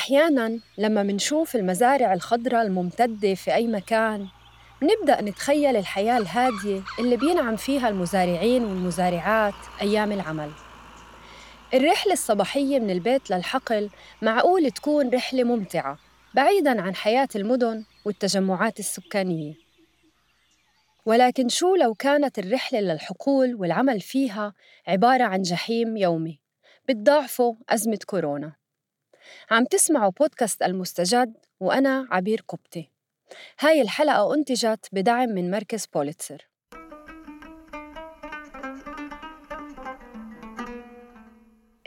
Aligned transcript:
أحياناً 0.00 0.60
لما 0.78 1.02
منشوف 1.02 1.56
المزارع 1.56 2.14
الخضراء 2.14 2.62
الممتدة 2.66 3.34
في 3.34 3.54
أي 3.54 3.66
مكان 3.66 4.26
منبدأ 4.82 5.20
نتخيل 5.20 5.76
الحياة 5.76 6.18
الهادية 6.18 6.82
اللي 6.98 7.16
بينعم 7.16 7.56
فيها 7.56 7.88
المزارعين 7.88 8.64
والمزارعات 8.64 9.54
أيام 9.82 10.12
العمل. 10.12 10.50
الرحلة 11.74 12.12
الصباحية 12.12 12.78
من 12.78 12.90
البيت 12.90 13.30
للحقل 13.30 13.90
معقول 14.22 14.70
تكون 14.70 15.10
رحلة 15.14 15.44
ممتعة 15.44 15.98
بعيداً 16.34 16.80
عن 16.80 16.94
حياة 16.94 17.28
المدن 17.36 17.84
والتجمعات 18.04 18.78
السكانية. 18.78 19.54
ولكن 21.06 21.48
شو 21.48 21.74
لو 21.74 21.94
كانت 21.94 22.38
الرحلة 22.38 22.80
للحقول 22.80 23.54
والعمل 23.54 24.00
فيها 24.00 24.54
عبارة 24.86 25.24
عن 25.24 25.42
جحيم 25.42 25.96
يومي 25.96 26.40
بتضاعفه 26.88 27.56
أزمة 27.68 27.98
كورونا؟ 28.06 28.59
عم 29.50 29.64
تسمعوا 29.64 30.12
بودكاست 30.20 30.62
المستجد 30.62 31.36
وأنا 31.60 32.06
عبير 32.10 32.44
قبطي 32.48 32.90
هاي 33.60 33.82
الحلقة 33.82 34.34
أنتجت 34.34 34.86
بدعم 34.92 35.28
من 35.28 35.50
مركز 35.50 35.86
بوليتسر 35.86 36.46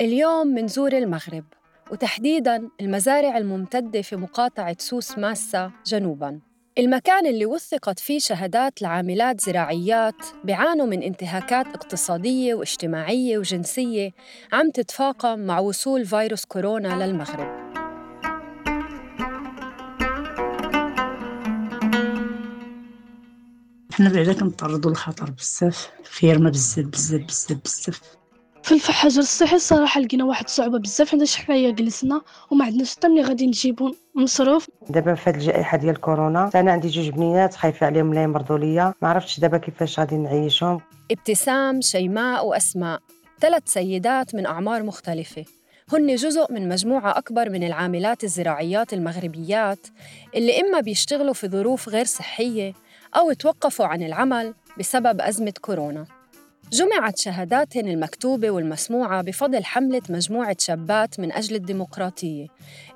اليوم 0.02 0.48
منزور 0.48 0.94
المغرب 0.94 1.46
وتحديداً 1.92 2.70
المزارع 2.82 3.38
الممتدة 3.38 4.02
في 4.02 4.16
مقاطعة 4.16 4.76
سوس 4.80 5.18
ماسا 5.18 5.72
جنوباً. 5.86 6.53
المكان 6.78 7.28
اللي 7.28 7.46
وثقت 7.46 8.00
فيه 8.00 8.20
شهادات 8.20 8.82
لعاملات 8.82 9.42
زراعيات 9.42 10.16
بيعانوا 10.44 10.86
من 10.86 11.04
انتهاكات 11.04 11.68
اقتصادية 11.68 12.54
واجتماعية 12.54 13.38
وجنسية 13.38 14.12
عم 14.54 14.72
تتفاقم 14.72 15.40
مع 15.40 15.60
وصول 15.60 16.06
فيروس 16.06 16.46
كورونا 16.46 17.06
للمغرب. 17.06 17.64
حنا 23.94 24.10
بعدا 24.10 24.34
كنتعرضوا 24.34 24.92
للخطر 24.92 25.30
بزاف 25.32 25.92
خيرنا 26.12 26.50
بزاف 26.50 26.86
بزاف 26.86 27.22
بزاف 27.22 27.58
بزاف 27.66 28.02
في 28.64 28.72
الحجر 28.72 29.20
الصحي 29.20 29.56
الصراحه 29.56 30.02
لقينا 30.02 30.24
واحد 30.24 30.46
الصعوبه 30.46 30.80
بزاف 30.80 31.14
عندنا 31.14 31.30
حنايا 31.36 31.72
جلسنا 31.72 32.22
وما 32.52 32.66
عندناش 32.66 32.96
حتى 32.96 33.08
ملي 33.08 33.22
غادي 33.22 33.48
نجيبو 33.48 33.94
مصروف. 34.16 34.68
دابا 34.90 35.16
في 35.16 35.30
هاد 35.30 35.36
الجائحة 35.36 35.78
ديال 35.78 36.02
كورونا 36.02 36.50
أنا 36.56 36.72
عندي 36.72 36.88
جوج 36.88 37.10
بنيات 37.10 37.56
خايفة 37.56 37.86
عليهم 37.86 38.14
لا 38.14 38.24
يمرضوا 38.24 38.58
ليا 38.58 38.94
ما 39.02 39.10
عرفتش 39.10 39.40
دابا 39.40 39.58
كيفاش 39.58 40.00
غادي 40.00 40.18
نعيشهم. 40.18 40.82
ابتسام 41.12 41.82
شيماء 41.82 42.46
واسماء 42.46 43.00
ثلاث 43.40 43.64
سيدات 43.66 44.36
من 44.36 44.46
أعمار 44.46 44.84
مختلفة. 44.84 45.46
هن 45.94 46.16
جزء 46.16 46.54
من 46.54 46.70
مجموعة 46.70 47.18
أكبر 47.18 47.50
من 47.50 47.64
العاملات 47.64 48.24
الزراعيات 48.24 48.94
المغربيات 48.94 49.88
اللي 50.36 50.62
إما 50.62 50.80
بيشتغلوا 50.80 51.34
في 51.34 51.48
ظروف 51.48 51.90
غير 51.90 52.06
صحية 52.06 52.74
أو 53.16 53.34
توقفوا 53.34 53.86
عن 53.86 54.04
العمل 54.04 54.54
بسبب 54.80 55.22
أزمة 55.22 55.54
كورونا. 55.62 56.06
جمعت 56.72 57.18
شهاداتهن 57.18 57.88
المكتوبة 57.88 58.52
والمسموعة 58.52 59.22
بفضل 59.22 59.66
حملة 59.66 60.02
مجموعة 60.10 60.56
شابات 60.60 61.20
من 61.20 61.32
أجل 61.32 61.56
الديمقراطية 61.56 62.48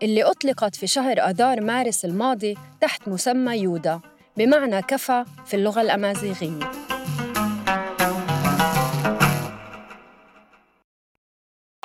اللي 0.04 0.24
أطلقت 0.24 0.76
في 0.76 0.88
شهر 0.88 1.20
آذار 1.20 1.62
مارس 1.62 2.06
الماضي 2.06 2.58
تحت 2.82 3.08
مسمى 3.08 3.58
يودا 3.58 4.00
بمعنى 4.38 4.82
كفى 4.82 5.26
في 5.46 5.54
اللغة 5.54 5.82
الأمازيغية. 5.82 6.87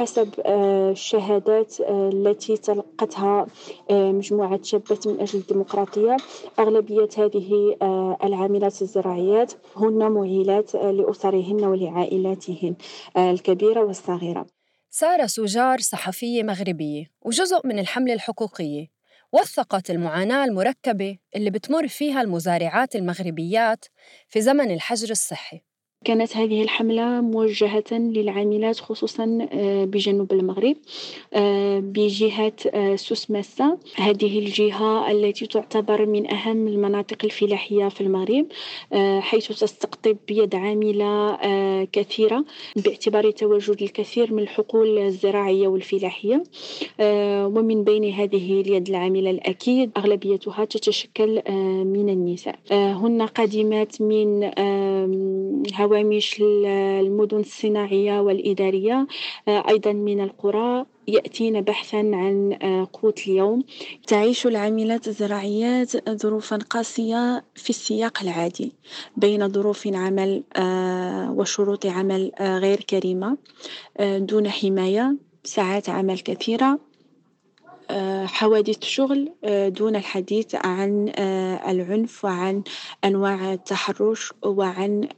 حسب 0.02 0.40
آه، 0.40 0.90
الشهادات 0.90 1.80
آه، 1.80 2.08
التي 2.08 2.56
تلقتها 2.56 3.46
آه، 3.90 4.12
مجموعة 4.12 4.62
شابات 4.62 5.06
من 5.06 5.20
أجل 5.20 5.38
الديمقراطية. 5.38 6.16
أغلبية 6.58 7.08
هذه 7.18 7.76
العاملات 8.24 8.82
الزراعيات 8.82 9.52
هن 9.76 10.12
معيلات 10.12 10.74
لأسرهن 10.74 11.64
ولعائلاتهن 11.64 12.74
الكبيرة 13.16 13.84
والصغيرة. 13.84 14.46
سارة 14.90 15.26
سوجار 15.26 15.78
صحفية 15.78 16.42
مغربية 16.42 17.04
وجزء 17.22 17.66
من 17.66 17.78
الحملة 17.78 18.14
الحقوقية 18.14 18.86
وثقت 19.32 19.90
المعاناة 19.90 20.44
المركبة 20.44 21.18
اللي 21.36 21.50
بتمر 21.50 21.88
فيها 21.88 22.20
المزارعات 22.22 22.96
المغربيات 22.96 23.84
في 24.28 24.40
زمن 24.40 24.70
الحجر 24.70 25.10
الصحي. 25.10 25.71
كانت 26.04 26.36
هذه 26.36 26.62
الحملة 26.62 27.20
موجهة 27.20 27.84
للعاملات 27.92 28.80
خصوصا 28.80 29.48
آه، 29.52 29.84
بجنوب 29.84 30.32
المغرب 30.32 30.76
آه، 31.34 31.78
بجهة 31.78 32.52
آه، 32.74 32.96
سوسماسة 32.96 33.78
هذه 33.96 34.38
الجهة 34.38 35.10
التي 35.10 35.46
تعتبر 35.46 36.06
من 36.06 36.32
أهم 36.32 36.68
المناطق 36.68 37.16
الفلاحية 37.24 37.88
في 37.88 38.00
المغرب 38.00 38.46
حيث 39.20 39.48
تستقطب 39.48 40.16
يد 40.30 40.54
عاملة 40.54 41.38
كثيرة 41.92 42.44
باعتبار 42.76 43.30
تواجد 43.30 43.82
الكثير 43.82 44.32
من 44.32 44.42
الحقول 44.42 44.98
الزراعية 44.98 45.68
والفلاحية. 45.68 46.42
ومن 47.54 47.84
بين 47.84 48.12
هذه 48.12 48.60
اليد 48.60 48.88
العاملة 48.88 49.30
الأكيد 49.30 49.90
أغلبيتها 49.96 50.64
تتشكل 50.64 51.42
من 51.84 52.08
النساء. 52.08 52.58
هن 52.72 53.22
قادمات 53.22 54.02
من 54.02 54.50
هوامش 55.92 56.36
المدن 56.40 57.40
الصناعية 57.40 58.20
والإدارية. 58.20 59.06
آه، 59.48 59.68
أيضا 59.68 59.92
من 59.92 60.20
القرى 60.20 60.86
يأتين 61.08 61.60
بحثا 61.60 61.96
عن 61.96 62.58
آه، 62.62 62.88
قوت 62.92 63.26
اليوم. 63.28 63.64
تعيش 64.06 64.46
العاملات 64.46 65.08
الزراعيات 65.08 66.10
ظروفا 66.10 66.56
قاسية 66.56 67.44
في 67.54 67.70
السياق 67.70 68.22
العادي 68.22 68.72
بين 69.16 69.48
ظروف 69.48 69.86
عمل 69.86 70.42
آه، 70.56 71.32
وشروط 71.32 71.86
عمل 71.86 72.32
غير 72.40 72.80
كريمة 72.80 73.36
دون 74.00 74.48
حماية 74.48 75.16
ساعات 75.44 75.88
عمل 75.88 76.18
كثيرة. 76.18 76.91
حوادث 78.26 78.84
شغل 78.84 79.34
آه، 79.44 79.68
دون 79.68 79.96
الحديث 79.96 80.54
عن 80.54 81.12
آه، 81.18 81.70
العنف 81.70 82.24
وعن 82.24 82.62
أنواع 83.04 83.52
التحرش 83.52 84.32
وعن 84.44 85.08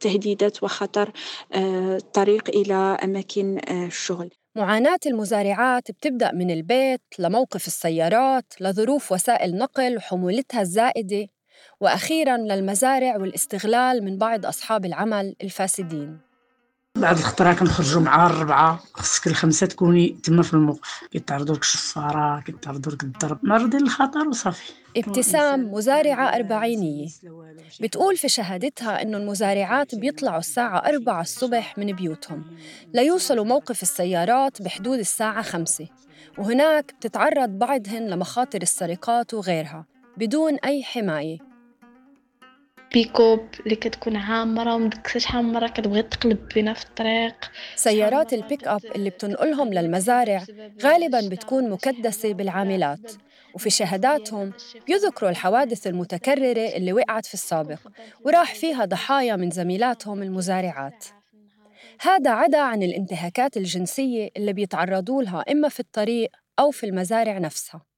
تهديدات 0.00 0.62
وخطر 0.62 1.12
آه، 1.52 1.96
الطريق 1.96 2.48
إلى 2.48 2.74
أماكن 3.04 3.60
الشغل. 3.70 4.30
معاناة 4.56 4.98
المزارعات 5.06 5.90
بتبدأ 5.90 6.32
من 6.32 6.50
البيت 6.50 7.00
لموقف 7.18 7.66
السيارات 7.66 8.44
لظروف 8.60 9.12
وسائل 9.12 9.56
نقل 9.56 9.96
وحمولتها 9.96 10.60
الزائدة 10.60 11.26
وأخيراً 11.80 12.36
للمزارع 12.36 13.16
والاستغلال 13.16 14.04
من 14.04 14.18
بعض 14.18 14.46
أصحاب 14.46 14.84
العمل 14.84 15.36
الفاسدين. 15.42 16.31
بعد 16.98 17.18
الخطرة 17.18 17.52
كنخرجوا 17.52 18.00
مع 18.00 18.26
الربعة 18.26 18.80
خصك 18.94 19.26
الخمسة 19.26 19.66
تكوني 19.66 20.08
تما 20.22 20.42
في 20.42 20.54
الموقف 20.54 21.04
كيتعرضوا 21.12 21.54
لك 21.54 21.62
الشفارة 21.62 22.40
كيتعرضوا 22.40 22.92
لك 22.92 23.02
الضرب. 23.02 23.38
معرضين 23.42 23.80
للخطر 23.80 24.28
وصافي. 24.28 24.72
ابتسام 24.96 25.72
مزارعة 25.74 26.36
أربعينية. 26.36 27.08
بتقول 27.80 28.16
في 28.16 28.28
شهادتها 28.28 29.02
إنه 29.02 29.16
المزارعات 29.16 29.94
بيطلعوا 29.94 30.38
الساعة 30.38 30.78
أربعة 30.78 31.20
الصبح 31.20 31.78
من 31.78 31.92
بيوتهم. 31.92 32.44
ليوصلوا 32.94 33.44
موقف 33.44 33.82
السيارات 33.82 34.62
بحدود 34.62 34.98
الساعة 34.98 35.42
خمسة. 35.42 35.88
وهناك 36.38 36.94
بتتعرض 36.94 37.48
بعضهن 37.48 38.08
لمخاطر 38.08 38.62
السرقات 38.62 39.34
وغيرها 39.34 39.84
بدون 40.16 40.54
أي 40.54 40.82
حماية. 40.82 41.51
بيكوب 42.92 43.48
اللي 43.64 43.76
كتكون 43.76 44.16
عامرة 44.16 44.74
ومدكسة 44.74 45.18
شحال 45.20 45.44
من 45.44 45.52
مرة 45.52 45.68
كتبغي 45.68 46.02
تقلب 46.02 46.48
بينا 46.54 46.74
في 46.74 46.84
الطريق. 46.84 47.34
سيارات 47.74 48.32
البيك 48.32 48.66
أب 48.68 48.82
اللي 48.94 49.10
بتنقلهم 49.10 49.72
للمزارع 49.74 50.46
غالباً 50.82 51.20
بتكون 51.28 51.70
مكدسة 51.70 52.32
بالعاملات 52.34 53.10
وفي 53.54 53.70
شهاداتهم 53.70 54.54
بيذكروا 54.86 55.30
الحوادث 55.30 55.86
المتكررة 55.86 56.68
اللي 56.76 56.92
وقعت 56.92 57.26
في 57.26 57.34
السابق 57.34 57.78
وراح 58.24 58.54
فيها 58.54 58.84
ضحايا 58.84 59.36
من 59.36 59.50
زميلاتهم 59.50 60.22
المزارعات. 60.22 61.04
هذا 62.00 62.30
عدا 62.30 62.58
عن 62.60 62.82
الانتهاكات 62.82 63.56
الجنسية 63.56 64.28
اللي 64.36 64.52
بيتعرضوا 64.52 65.22
لها 65.22 65.44
إما 65.52 65.68
في 65.68 65.80
الطريق 65.80 66.30
أو 66.58 66.70
في 66.70 66.86
المزارع 66.86 67.38
نفسها. 67.38 67.91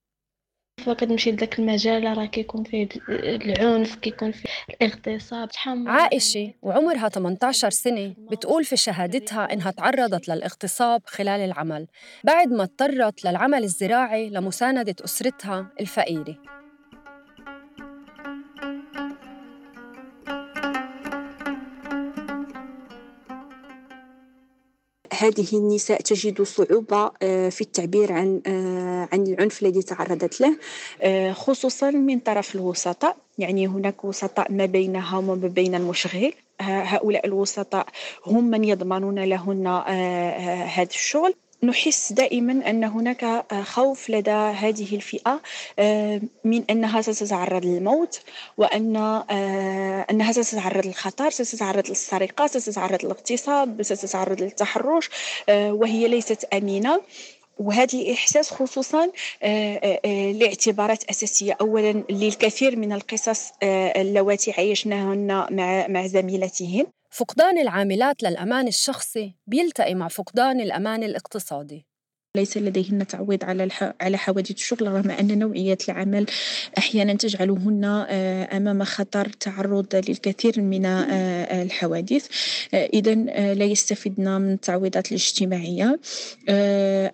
كتمشي 0.93 1.33
لذاك 1.33 1.59
المجال 1.59 2.19
راه 2.19 2.25
كيكون 2.25 2.65
فيه 2.65 2.89
العنف 3.09 3.95
كيكون 3.95 4.33
فيه 4.33 4.49
الاغتصاب 4.71 5.49
عائشة 5.87 6.53
وعمرها 6.63 7.09
18 7.09 7.71
سنة 7.71 8.15
بتقول 8.31 8.65
في 8.65 8.77
شهادتها 8.77 9.53
إنها 9.53 9.71
تعرضت 9.71 10.29
للاغتصاب 10.29 11.03
خلال 11.07 11.41
العمل 11.41 11.87
بعد 12.25 12.49
ما 12.49 12.63
اضطرت 12.63 13.25
للعمل 13.25 13.65
الزراعي 13.65 14.31
لمساندة 14.31 14.95
أسرتها 15.05 15.71
الفقيرة. 15.81 16.39
هذه 25.25 25.47
النساء 25.53 26.01
تجد 26.01 26.43
صعوبة 26.43 27.11
آه، 27.23 27.49
في 27.49 27.61
التعبير 27.61 28.13
عن 28.13 28.43
آه، 28.47 28.84
عن 29.13 29.23
العنف 29.27 29.63
الذي 29.63 29.83
تعرضت 29.83 30.41
له 30.41 30.57
خصوصا 31.33 31.91
من 31.91 32.19
طرف 32.19 32.55
الوسطاء. 32.55 33.17
يعني 33.39 33.67
هناك 33.67 34.05
وسطاء 34.05 34.53
ما 34.53 34.67
بينها 34.67 35.19
وما 35.19 35.35
بين 35.35 35.75
المشغل. 35.75 36.35
هؤلاء 36.61 37.27
الوسطاء 37.27 37.87
هم 38.27 38.45
من 38.45 38.65
يضمنون 38.65 39.25
لهن 39.25 39.67
هذا 40.77 40.89
الشغل. 40.91 41.35
نحس 41.63 42.13
دائما 42.13 42.71
أن 42.71 42.85
هناك 42.85 43.45
خوف 43.63 44.11
لدى 44.11 44.31
هذه 44.31 44.97
الفئة 44.97 45.41
من 46.45 46.65
أنها 46.71 47.03
ستتعرض 47.03 47.65
للموت 47.65 48.21
وأن 48.57 48.97
أنها 50.11 50.33
ستتعرض 50.33 50.87
للخطر 50.87 51.31
ستتعرض 51.31 51.89
للسرقة 51.89 52.47
ستتعرض 52.47 53.05
للاغتصاب 53.05 53.83
ستتعرض 53.83 54.43
للتحرش 54.43 55.11
وهي 55.51 56.09
ليست 56.09 56.45
أمينة 56.45 57.01
وهذا 57.59 57.99
الإحساس 57.99 58.51
خصوصا 58.51 59.11
لاعتبارات 60.33 61.05
أساسية. 61.05 61.57
أولا 61.61 62.05
للكثير 62.11 62.77
من 62.77 62.93
القصص 62.93 63.51
اللواتي 63.97 64.53
عايشناهن 64.53 65.27
مع 65.27 65.87
مع 65.89 66.07
زميلاتهن. 66.07 66.87
فقدان 67.11 67.59
العاملات 67.59 68.23
للأمان 68.23 68.69
الشخصي 68.69 69.35
بيلتقي 69.47 69.95
مع 69.95 70.09
فقدان 70.09 70.61
الأمان 70.61 71.03
الاقتصادي. 71.03 71.87
ليس 72.37 72.57
لديهن 72.57 73.07
تعويض 73.07 73.45
على 73.45 73.69
على 74.01 74.19
حوادث 74.19 74.51
الشغل 74.51 74.89
رغم 74.89 75.11
أن 75.11 75.39
نوعية 75.39 75.79
العمل 75.89 76.27
أحيانا 76.79 77.15
تجعلهن 77.15 77.85
آه، 77.85 78.57
أمام 78.57 78.85
خطر 78.85 79.29
تعرض 79.41 79.87
للكثير 79.95 80.61
من 80.61 80.87
آه، 80.87 81.63
الحوادث. 81.63 82.27
آه، 82.75 82.87
إذا 82.87 83.15
لا 83.55 83.65
يستفدن 83.65 84.41
من 84.41 84.53
التعويضات 84.53 85.09
الاجتماعية 85.09 86.01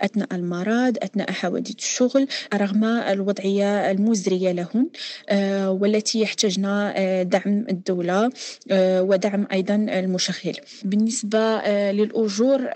أثناء 0.03 0.35
المرض 0.35 0.97
أثناء 1.03 1.33
حوادث 1.33 1.77
الشغل 1.79 2.29
رغم 2.55 2.85
الوضعية 2.85 3.91
المزرية 3.91 4.53
لهن 4.53 4.87
والتي 5.81 6.21
يحتاجن 6.21 6.93
دعم 7.29 7.67
الدولة 7.71 8.31
ودعم 8.73 9.47
أيضا 9.53 9.75
المشغل. 9.75 10.57
بالنسبة 10.85 11.61
للأجور 11.91 12.71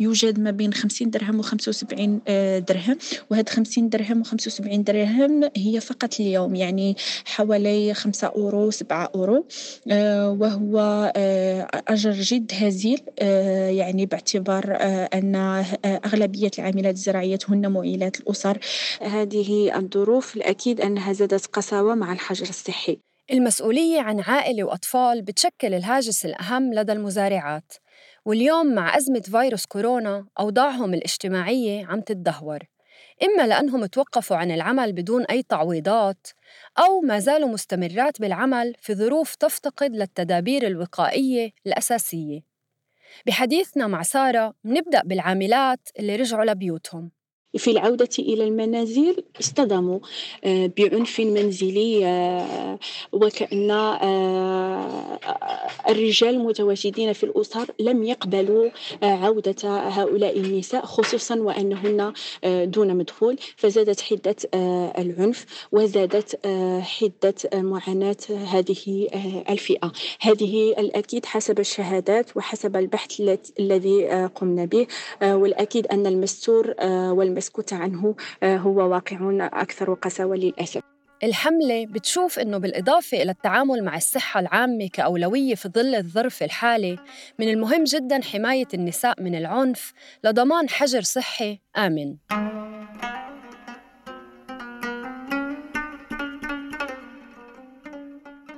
يوجد 0.00 0.40
ما 0.40 0.50
بين 0.50 0.72
50 0.72 1.10
درهم 1.10 1.42
و 1.44 1.46
75 1.46 2.20
آه، 2.28 2.58
درهم. 2.58 2.98
وهاد 3.30 3.48
50 3.48 3.88
درهم 3.88 4.20
و 4.20 4.24
75 4.24 4.84
درهم 4.84 5.50
هي 5.56 5.80
فقط 5.80 6.20
اليوم 6.20 6.54
يعني 6.54 6.96
حوالي 7.24 7.94
5 7.94 8.26
أورو 8.26 8.70
7 8.70 9.10
أورو. 9.14 9.46
آه، 9.90 10.30
وهو 10.30 11.12
آه، 11.16 11.68
أجر 11.88 12.12
جد 12.12 12.52
هزيل. 12.54 13.00
يعني 13.78 14.06
باعتبار 14.06 14.78
أن 15.14 15.64
أغلبية 15.84 16.50
العاملات 16.58 16.94
الزراعية 16.94 17.38
هن 17.48 17.72
معيلات 17.72 18.20
الأسر. 18.20 18.58
هذه 19.02 19.78
الظروف 19.78 20.36
الأكيد 20.36 20.80
أنها 20.80 21.12
زادت 21.12 21.46
قساوة 21.46 21.94
مع 21.94 22.12
الحجر 22.12 22.48
الصحي. 22.48 22.98
المسؤولية 23.32 24.00
عن 24.00 24.20
عائلة 24.20 24.64
وأطفال 24.64 25.22
بتشكل 25.22 25.74
الهاجس 25.74 26.24
الأهم 26.24 26.74
لدى 26.74 26.92
المزارعات. 26.92 27.72
واليوم 28.24 28.74
مع 28.74 28.96
أزمة 28.96 29.20
فيروس 29.20 29.66
كورونا 29.66 30.26
أوضاعهم 30.40 30.94
الاجتماعية 30.94 31.86
عم 31.86 32.00
تتدهور 32.00 32.58
إما 33.22 33.46
لأنهم 33.46 33.86
توقفوا 33.86 34.36
عن 34.36 34.50
العمل 34.50 34.92
بدون 34.92 35.24
أي 35.24 35.42
تعويضات 35.42 36.26
أو 36.78 37.00
ما 37.00 37.18
زالوا 37.18 37.48
مستمرات 37.48 38.20
بالعمل 38.20 38.74
في 38.78 38.94
ظروف 38.94 39.34
تفتقد 39.34 39.96
للتدابير 39.96 40.66
الوقائية 40.66 41.50
الأساسية. 41.66 42.40
بحديثنا 43.26 43.86
مع 43.86 44.02
سارة 44.02 44.54
نبدأ 44.64 45.02
بالعاملات 45.04 45.88
اللي 45.98 46.16
رجعوا 46.16 46.44
لبيوتهم. 46.44 47.10
في 47.56 47.70
العودة 47.70 48.08
إلى 48.18 48.44
المنازل 48.44 49.24
اصطدموا 49.40 49.98
آه، 50.44 50.70
بعنف 50.78 51.20
منزلي 51.20 52.06
آه، 52.06 52.78
وكأن 53.12 53.70
آه، 53.70 55.18
الرجال 55.88 56.28
المتواجدين 56.28 57.12
في 57.12 57.24
الأسر 57.24 57.66
لم 57.80 58.02
يقبلوا 58.02 58.70
عودة 59.02 59.68
هؤلاء 59.88 60.40
النساء 60.40 60.84
خصوصا 60.84 61.36
وأنهن 61.36 62.12
دون 62.44 62.96
مدخول. 62.96 63.36
فزادت 63.56 64.00
حدة 64.00 64.36
العنف 64.98 65.46
وزادت 65.72 66.46
حدة 66.82 67.34
معاناة 67.54 68.16
هذه 68.52 69.08
الفئة. 69.50 69.92
هذه 70.20 70.74
الأكيد 70.78 71.26
حسب 71.26 71.60
الشهادات 71.60 72.36
وحسب 72.36 72.76
البحث 72.76 73.20
الذي 73.60 74.06
قمنا 74.34 74.64
به 74.64 74.86
والأكيد 75.22 75.86
أن 75.86 76.06
المستور 76.06 76.74
والمستور 76.88 77.43
المسكوت 77.44 77.72
عنه 77.72 78.14
آه، 78.42 78.56
هو 78.56 78.90
واقع 78.90 79.18
أكثر 79.52 79.94
قساوة 79.94 80.36
للأسف. 80.36 80.82
الحملة 81.24 81.86
بتشوف 81.86 82.38
إنه 82.38 82.58
بالإضافة 82.58 83.22
إلى 83.22 83.30
التعامل 83.30 83.84
مع 83.84 83.96
الصحة 83.96 84.40
العامة 84.40 84.88
كأولوية 84.92 85.54
في 85.54 85.68
ظل 85.68 85.94
الظرف 85.94 86.42
الحالي 86.42 86.98
من 87.38 87.48
المهم 87.48 87.84
جداً 87.84 88.22
حماية 88.22 88.68
النساء 88.74 89.22
من 89.22 89.34
العنف 89.34 89.92
لضمان 90.24 90.68
حجر 90.68 91.02
صحي. 91.02 91.60
آمن 91.76 92.16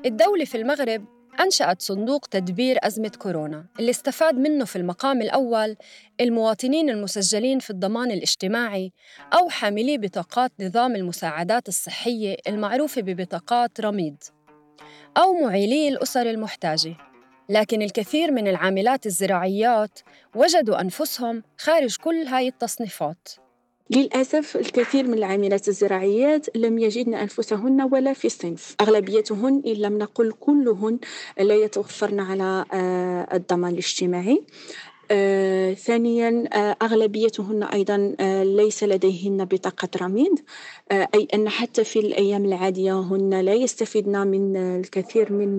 الدولة 0.06 0.44
في 0.44 0.56
المغرب 0.56 1.15
أنشأت 1.40 1.82
صندوق 1.82 2.26
تدبير 2.26 2.78
أزمة 2.82 3.12
كورونا 3.18 3.66
اللي 3.78 3.90
استفاد 3.90 4.34
منه 4.34 4.64
في 4.64 4.76
المقام 4.76 5.22
الأول 5.22 5.76
المواطنين 6.20 6.90
المسجلين 6.90 7.58
في 7.58 7.70
الضمان 7.70 8.10
الاجتماعي 8.10 8.92
أو 9.32 9.48
حاملي 9.48 9.98
بطاقات 9.98 10.52
نظام 10.60 10.96
المساعدات 10.96 11.68
الصحية 11.68 12.36
المعروفة 12.48 13.02
ببطاقات 13.02 13.80
رميد 13.80 14.16
أو 15.16 15.32
معيلي 15.32 15.88
الأسر 15.88 16.30
المحتاجة. 16.30 16.96
لكن 17.48 17.82
الكثير 17.82 18.32
من 18.32 18.48
العاملات 18.48 19.06
الزراعيات 19.06 19.98
وجدوا 20.34 20.80
أنفسهم 20.80 21.42
خارج 21.58 21.96
كل 21.96 22.26
هاي 22.26 22.48
التصنيفات. 22.48 23.28
للأسف 23.90 24.56
الكثير 24.56 25.06
من 25.06 25.14
العاملات 25.14 25.68
الزراعيات 25.68 26.56
لم 26.56 26.78
يجدن 26.78 27.14
أنفسهن 27.14 27.88
ولا 27.92 28.12
في 28.12 28.24
الصنف 28.24 28.74
أغلبيتهن 28.80 29.62
إن 29.66 29.72
لم 29.72 29.98
نقل 29.98 30.32
كلهن 30.40 30.98
لا 31.40 31.54
يتوفرن 31.54 32.20
على 32.20 32.64
آه، 32.72 33.36
الضمان 33.36 33.72
الاجتماعي. 33.72 34.42
آه، 35.10 35.74
ثانيا 35.74 36.44
آه، 36.52 36.76
أغلبيتهن 36.82 37.62
أيضا 37.62 38.16
آه، 38.20 38.42
ليس 38.44 38.84
لديهن 38.84 39.44
بطاقة 39.44 39.88
رميد. 40.02 40.40
آه، 40.90 41.08
أي 41.14 41.28
أن 41.34 41.48
حتى 41.48 41.84
في 41.84 41.98
الأيام 41.98 42.44
العادية 42.44 43.00
هن 43.00 43.40
لا 43.40 43.54
يستفيدن 43.54 44.26
من 44.26 44.56
الكثير 44.56 45.32
من 45.32 45.56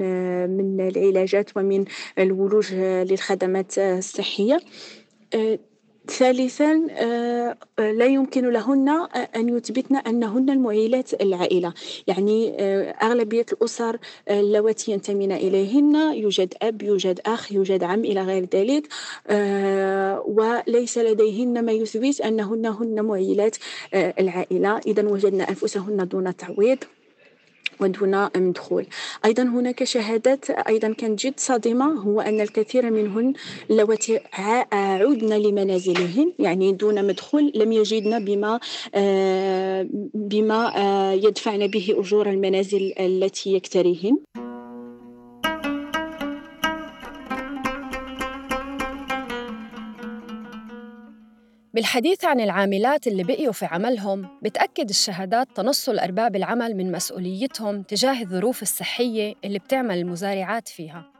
من 0.58 0.88
العلاجات 0.88 1.58
ومن 1.58 1.86
الولوج 2.20 2.74
للخدمات 2.74 3.78
الصحية. 3.78 4.60
ثالثا 6.10 6.88
آه، 6.92 7.58
آه، 7.80 7.92
لا 7.92 8.06
يمكن 8.06 8.50
لهن 8.50 8.90
أن 9.36 9.50
يثبتن 9.50 9.96
أنهن 9.96 10.50
المعيلات 10.50 11.22
العائلة. 11.22 11.74
يعني 12.08 12.56
آه، 12.60 12.92
أغلبية 12.92 13.46
الأسر 13.54 13.98
اللواتي 14.30 14.92
ينتمين 14.92 15.32
إليهن 15.32 15.96
يوجد 16.14 16.54
أب 16.62 16.82
يوجد 16.82 17.20
أخ 17.26 17.52
يوجد 17.52 17.84
عم 17.84 18.00
إلى 18.00 18.22
غير 18.22 18.48
ذلك. 18.54 18.88
وليس 20.28 20.98
لديهن 20.98 21.66
ما 21.66 21.72
يثبت 21.72 22.22
أنهن 22.22 22.66
هن 22.66 23.06
معيلات 23.06 23.58
العائلة. 23.94 24.78
إذا 24.78 25.06
وجدن 25.08 25.42
أنفسهن 25.42 26.08
دون 26.08 26.36
تعويض. 26.36 26.78
ودون 27.79 28.29
مدخول. 28.38 28.86
أيضا 29.25 29.43
هناك 29.43 29.84
شهادات 29.84 30.50
أيضا 30.50 30.93
كانت 30.93 31.25
جد 31.25 31.34
صادمة 31.38 31.86
هو 31.86 32.22
أن 32.22 32.41
الكثير 32.41 32.91
منهن 32.91 33.34
اللواتي 33.69 34.19
عودن 34.74 35.34
لمنازلهن 35.34 36.34
يعني 36.39 36.72
دون 36.72 37.07
مدخول 37.07 37.51
لم 37.55 37.72
يجدن 37.72 38.25
بما 38.25 38.60
آه، 38.96 39.88
بما 40.13 40.77
آه، 40.77 41.12
يدفعن 41.12 41.67
به 41.67 41.96
أجور 42.00 42.29
المنازل 42.29 42.93
التي 43.00 43.53
يكتريهن. 43.53 44.17
بالحديث 51.77 52.25
عن 52.25 52.39
العاملات 52.39 53.07
اللي 53.07 53.24
بقيوا 53.24 53.53
في 53.53 53.65
عملهم 53.65 54.27
بتأكد 54.41 54.89
الشهادات 54.89 55.48
تنصل 55.55 56.00
أرباب 56.00 56.36
العمل 56.36 56.75
من 56.75 56.91
مسؤوليتهم 56.91 57.81
تجاه 57.81 58.22
الظروف 58.22 58.62
الصحية 58.62 59.34
اللي 59.46 59.60
بتعمل 59.60 59.98
المزارعات 59.98 60.67
فيها. 60.67 61.17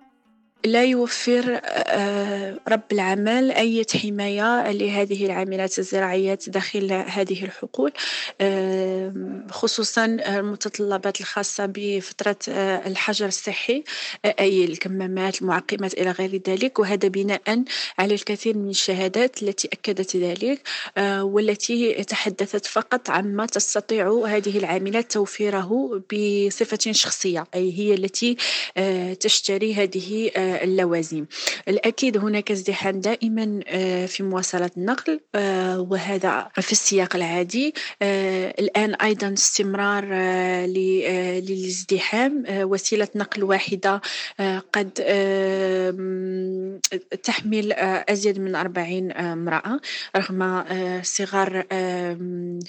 لا 0.68 0.84
يوفر 0.84 1.60
آه، 1.64 2.60
رب 2.68 2.82
العمل 2.92 3.52
أي 3.52 3.86
حماية 4.04 4.72
لهذه 4.72 5.26
العاملات 5.26 5.80
الزراعيات 5.80 6.50
داخل 6.50 6.92
هذه 6.92 7.44
الحقول 7.44 7.92
خصوصا 9.52 10.06
المتطلبات 10.06 11.20
الخاصة 11.20 11.66
بفترة 11.66 12.36
آه، 12.50 12.88
الحجر 12.88 13.26
الصحي 13.26 13.84
آه، 14.26 14.36
أي 14.40 14.66
الكمامات 14.66 15.42
المعقمات 15.42 15.94
إلى 15.94 16.12
غير 16.12 16.42
ذلك. 16.48 16.80
وهذا 16.80 17.08
بناء 17.08 17.64
على 18.00 18.14
الكثير 18.14 18.58
من 18.58 18.70
الشهادات 18.70 19.44
التي 19.44 19.70
أكدت 19.74 20.18
ذلك 20.18 20.62
والتي 21.22 22.04
تحدثت 22.04 22.66
فقط 22.66 23.10
عما 23.10 23.46
تستطيع 23.46 24.24
هذه 24.28 24.58
العاملات 24.58 25.12
توفيره 25.12 26.02
بصفة 26.14 26.92
شخصية 26.92 27.48
أي 27.56 27.80
هي 27.80 27.94
التي 27.94 28.38
تشتري 29.20 29.74
هذه 29.74 30.32
اللوازم 30.64 31.26
الأكيد 31.68 32.18
هناك 32.18 32.52
ازدحام 32.52 33.00
دائما 33.00 33.60
آه، 33.68 34.06
في 34.06 34.24
مواصلات 34.24 34.78
النقل 34.78 35.20
آه، 35.36 35.80
وهذا 35.80 36.50
في 36.62 36.72
السياق 36.72 37.16
العادي. 37.16 37.74
آه، 38.02 38.56
الآن 38.60 38.94
أيضا 38.94 39.34
استمرار 39.34 40.06
للازدحام. 40.66 42.44
وسيلة 42.50 43.08
نقل 43.16 43.44
واحدة 43.44 44.02
قد 44.74 44.92
تحمل 47.24 47.74
أزيد 48.10 48.40
من 48.40 48.56
أربعين 48.56 49.12
امرأة 49.12 49.80
رغم 50.16 50.64
صغر 51.04 51.66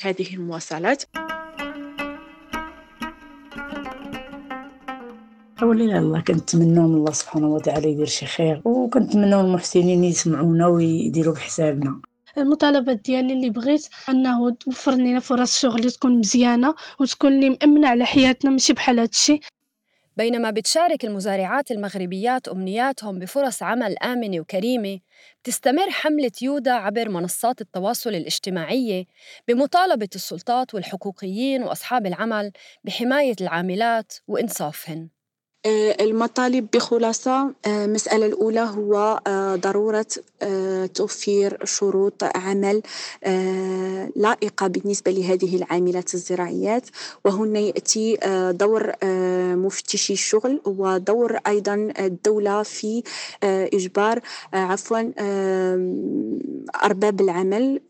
هذه 0.02 0.34
المواصلات. 0.34 1.02
ولله 5.62 5.98
الله 5.98 6.20
كنتمنوا 6.20 6.88
من 6.88 6.94
الله 6.94 7.12
سبحانه 7.12 7.48
وتعالى 7.48 7.90
يدير 7.92 8.06
شي 8.06 8.26
خير 8.26 8.62
وكنتمنوا 8.64 9.40
المحسنين 9.40 10.04
يسمعونا 10.04 10.66
ويديروا 10.66 11.34
بحسابنا 11.34 12.00
المطالبات 12.38 13.00
ديالي 13.04 13.32
اللي 13.32 13.50
بغيت 13.50 13.88
أنه 14.08 14.50
توفر 14.50 14.92
لنا 14.94 15.20
فرص 15.20 15.60
شغل 15.60 15.90
تكون 15.90 16.18
مزيانة 16.18 16.74
وتكون 17.00 17.40
لي 17.40 17.50
مأمنة 17.50 17.88
على 17.88 18.04
حياتنا 18.04 18.50
ماشي 18.50 18.72
بحال 18.72 18.98
هادشي 18.98 19.40
بينما 20.16 20.50
بتشارك 20.50 21.04
المزارعات 21.04 21.70
المغربيات 21.70 22.48
أمنياتهم 22.48 23.18
بفرص 23.18 23.62
عمل 23.62 23.98
آمنة 23.98 24.40
وكريمة 24.40 24.98
بتستمر 25.42 25.90
حملة 25.90 26.32
يودا 26.42 26.72
عبر 26.72 27.08
منصات 27.08 27.60
التواصل 27.60 28.10
الاجتماعية 28.10 29.04
بمطالبة 29.48 30.08
السلطات 30.14 30.74
والحقوقيين 30.74 31.62
وأصحاب 31.62 32.06
العمل 32.06 32.52
بحماية 32.84 33.36
العاملات 33.40 34.12
وإنصافهن. 34.28 35.08
المطالب 35.66 36.66
بخلاصة 36.72 37.54
المسألة 37.66 38.24
آه، 38.24 38.28
الأولى 38.28 38.60
هو 38.60 39.20
آه، 39.26 39.56
ضرورة 39.56 40.06
توفير 40.94 41.58
شروط 41.64 42.24
عمل 42.24 42.82
لائقة 44.16 44.66
بالنسبة 44.66 45.10
لهذه 45.10 45.56
العاملات 45.56 46.14
الزراعيات. 46.14 46.86
وهنا 47.24 47.58
يأتي 47.58 48.18
دور 48.52 48.92
مفتشي 49.56 50.12
الشغل 50.12 50.60
ودور 50.64 51.38
أيضا 51.46 51.92
الدولة 51.98 52.62
في 52.62 53.02
إجبار 53.42 54.20
عفوا 54.52 55.12
أرباب 56.84 57.20
العمل 57.20 57.80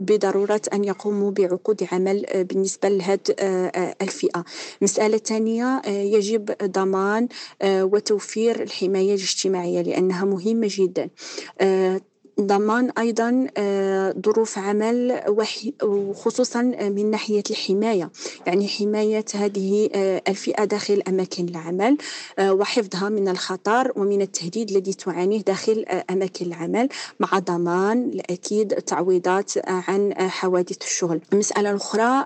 بضرورة 0.00 0.62
أن 0.72 0.84
يقوموا 0.84 1.30
بعقود 1.30 1.86
عمل 1.92 2.26
بالنسبة 2.34 2.88
لهذه 2.88 3.20
الفئة. 4.02 4.44
مسألة 4.82 5.18
ثانية 5.18 5.82
يجب 5.88 6.50
ضمان 6.70 7.28
آه، 7.62 7.84
وتوفير 7.84 8.62
الحماية 8.62 9.14
الاجتماعية 9.14 9.82
لأنها 9.82 10.24
مهمة 10.24 10.68
جدا. 10.70 11.10
آه، 11.60 12.00
ضمان 12.40 12.90
أيضا 12.98 13.46
آه، 13.56 14.14
ظروف 14.26 14.58
عمل 14.58 15.20
وخصوصا 15.82 16.62
من 16.62 17.10
ناحية 17.10 17.42
الحماية. 17.50 18.10
يعني 18.46 18.68
حماية 18.68 19.24
هذه 19.34 19.90
الفئة 20.28 20.64
داخل 20.64 21.02
أماكن 21.08 21.48
العمل 21.48 21.96
وحفظها 22.40 23.08
من 23.08 23.28
الخطر 23.28 23.92
ومن 23.96 24.22
التهديد 24.22 24.70
الذي 24.70 24.94
تعانيه 24.94 25.40
داخل 25.40 25.84
أماكن 26.10 26.46
العمل 26.46 26.88
مع 27.20 27.38
ضمان 27.38 28.10
الأكيد 28.14 28.68
تعويضات 28.68 29.52
عن 29.68 30.14
حوادث 30.18 30.82
الشغل. 30.82 31.20
المسألة 31.32 31.70
الأخرى 31.70 32.24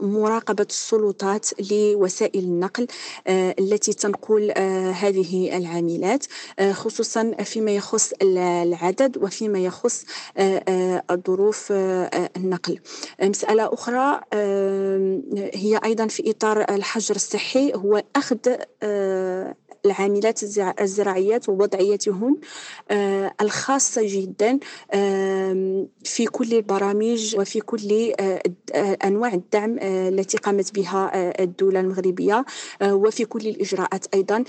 مراقبة 0.00 0.66
السلطات 0.70 1.46
لوسائل 1.70 2.44
النقل 2.44 2.86
التي 3.28 3.92
تنقل 3.92 4.52
هذه 4.94 5.56
العاملات 5.56 6.26
خصوصا 6.72 7.32
فيما 7.44 7.70
يخص 7.70 8.12
العدد 8.22 9.29
وفيما 9.30 9.58
يخص 9.58 10.04
ظروف 11.26 11.72
النقل. 12.36 12.78
مسألة 13.22 13.74
أخرى 13.74 14.20
هي 15.54 15.80
أيضا 15.84 16.06
في 16.06 16.30
إطار 16.30 16.60
الحجر 16.74 17.16
الصحي 17.16 17.72
هو 17.74 18.02
أخذ 18.16 18.36
العاملات 19.86 20.42
الزراعيات 20.80 21.48
ووضعيتهن 21.48 22.36
آه، 22.90 23.34
الخاصة 23.40 24.02
جدا 24.04 24.58
في 26.04 26.26
كل 26.32 26.54
البرامج 26.54 27.36
وفي 27.38 27.60
كل 27.60 28.12
آه، 28.20 28.42
أنواع 29.04 29.34
الدعم 29.34 29.76
آه، 29.80 30.08
التي 30.08 30.38
قامت 30.38 30.74
بها 30.74 31.10
الدولة 31.42 31.80
المغربية 31.80 32.44
وفي 32.82 33.24
كل 33.24 33.48
الإجراءات 33.48 34.06
أيضا 34.14 34.44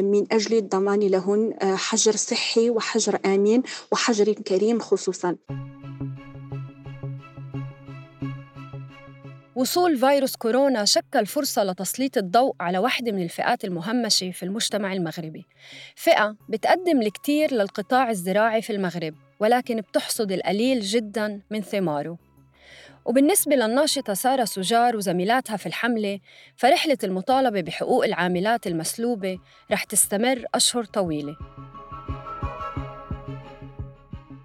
من 0.00 0.24
أجل 0.32 0.56
الضمان 0.56 1.00
لهن 1.00 1.54
حجر 1.62 2.16
صحي 2.16 2.70
وحجر 2.70 3.18
آمن 3.26 3.62
وحجر 3.92 4.32
كريم 4.32 4.80
خصوصا. 4.80 5.36
وصول 9.56 9.96
فيروس 9.96 10.36
كورونا 10.36 10.84
شكل 10.84 11.26
فرصة 11.26 11.64
لتسليط 11.64 12.16
الضوء 12.16 12.54
على 12.60 12.78
واحدة 12.78 13.12
من 13.12 13.22
الفئات 13.22 13.64
المهمشة 13.64 14.30
في 14.30 14.42
المجتمع 14.42 14.92
المغربي. 14.92 15.46
فئة 15.94 16.36
بتقدم 16.48 17.02
الكثير 17.02 17.54
للقطاع 17.54 18.10
الزراعي 18.10 18.62
في 18.62 18.72
المغرب 18.72 19.14
ولكن 19.40 19.80
بتحصد 19.80 20.32
القليل 20.32 20.80
جداً 20.80 21.40
من 21.50 21.62
ثماره. 21.62 22.18
وبالنسبة 23.04 23.56
للناشطة 23.56 24.14
سارة 24.14 24.44
سجار 24.44 24.96
وزميلاتها 24.96 25.56
في 25.56 25.66
الحملة 25.66 26.20
فرحلة 26.56 26.98
المطالبة 27.04 27.60
بحقوق 27.60 28.04
العاملات 28.04 28.66
المسلوبة 28.66 29.38
رح 29.70 29.84
تستمر 29.84 30.44
أشهر 30.54 30.84
طويلة. 30.84 31.36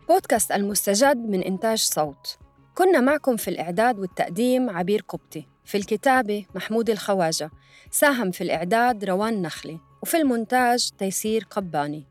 بودكاست 0.10 0.52
المستجد 0.52 1.18
من 1.18 1.44
إنتاج 1.44 1.78
صوت. 1.78 2.38
كنا 2.82 3.00
معكم 3.00 3.38
في 3.38 3.48
الإعداد 3.48 4.00
والتقديم 4.00 4.70
عبير 4.70 5.02
قبطي 5.08 5.48
في 5.66 5.78
الكتابة 5.78 6.46
محمود 6.56 6.90
الخواجة 6.90 7.52
ساهم 7.92 8.32
في 8.32 8.42
الإعداد 8.42 9.06
روان 9.06 9.42
نخلي 9.42 9.80
وفي 10.02 10.18
المونتاج 10.18 10.90
تيسير 10.98 11.48
قباني. 11.52 12.08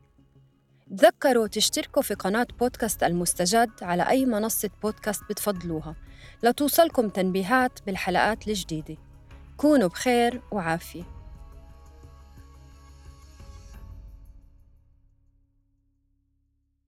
تذكروا 0.96 1.46
تشتركوا 1.46 2.02
في 2.02 2.14
قناة 2.14 2.46
بودكاست 2.60 3.02
المستجد 3.02 3.70
على 3.82 4.08
أي 4.08 4.26
منصة 4.26 4.70
بودكاست 4.82 5.22
بتفضلوها 5.30 5.96
لتوصلكم 6.42 7.08
تنبيهات 7.08 7.78
بالحلقات 7.86 8.48
الجديدة. 8.48 8.96
كونوا 9.56 9.88
بخير 9.88 10.42
وعافية. 10.52 11.19